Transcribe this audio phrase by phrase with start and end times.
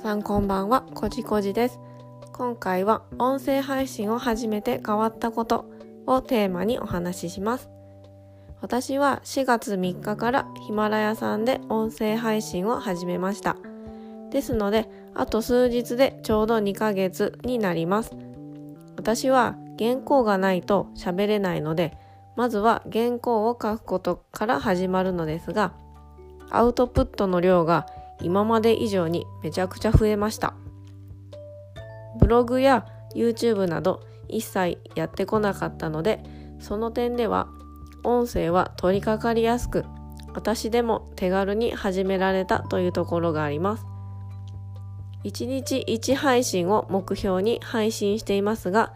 [0.00, 1.80] さんこんばんは、こじこじです。
[2.32, 5.68] 今回は音声配信を始めて変わったこと
[6.06, 7.68] をテーマにお話しします。
[8.60, 13.56] 私は4月3日からヒマラヤさんで音声配信を始めました。
[14.30, 18.14] ですので、あと数日でちょうど2ヶ月になります。
[18.96, 21.98] 私は原稿がないと喋れないので、
[22.36, 25.72] まずは原稿を書くことから始まるのですが、
[26.50, 27.86] アウトプットの量が
[28.20, 30.54] 今まで以上にめちゃくちゃ増えました。
[32.18, 36.22] ブログや YouTube など一切やってこなかったので、
[36.60, 37.48] その点では
[38.04, 39.84] 音声は取り掛かりやすく、
[40.34, 43.86] 私でも手軽に始められたというところがあります。
[45.24, 48.92] 1日1配信を目標に配信していますが、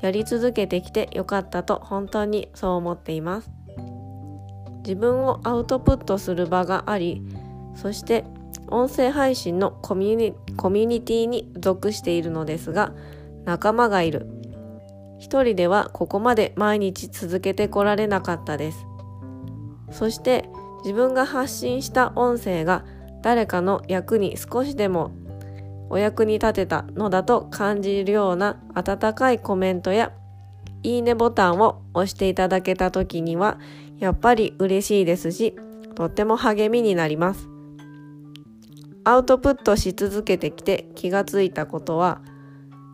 [0.00, 3.50] やり続けてきてよかったと本当にそう思っています。
[4.78, 7.22] 自分をアウトプットする場があり、
[7.74, 8.24] そして
[8.70, 12.92] 音声配信のコミュニコミュニティに属しているのですが、
[13.44, 14.26] 仲間がいる。
[15.18, 18.86] 一人ではここまで毎日続けてこられなかったです。
[19.90, 20.48] そして
[20.84, 22.84] 自分が発信した音声が
[23.22, 25.12] 誰かの役に少しでも
[25.90, 30.12] お役に立てたのだと感じるような温かいコメントや
[30.82, 33.58] いいねボタンを押していただけた時には
[33.98, 35.56] やっぱり嬉しいですし
[35.96, 37.57] とっても励みになります。
[39.08, 42.20] アウトプットし続けてきて気がついたことは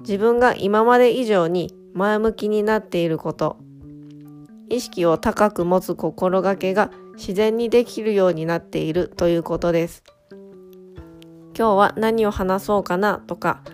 [0.03, 3.57] 自分が今まで以上に前向きになっていること。
[4.69, 10.05] 意識を高く持つ心がけが自然にできるようになっているということです。
[11.59, 13.65] 今日は何を話そうかなとか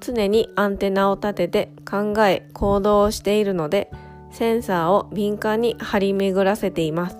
[0.00, 3.90] 常にアンテナを立てて考え行動をしているので
[4.30, 7.18] センサーを敏感に張り巡らせています。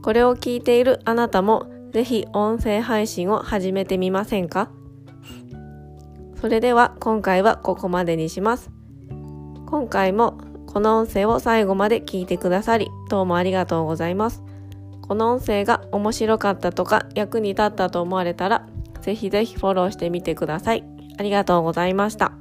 [0.00, 4.70] これを聞いているあなたもぜひ音声配信を始めてみませんか？
[6.40, 8.70] それでは今回はここまでにします。
[9.66, 14.42] 今回もこの音声を最後まで聞いてくださりどうもありがとうございます。
[15.02, 18.66] この音声が面白かったとか役に立ったと思われたら
[19.00, 20.84] ぜひぜひフォローしてみてください。
[21.18, 22.32] ありがとうございました。